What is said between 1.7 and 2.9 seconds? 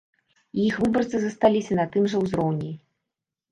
на тым жа ўзроўні.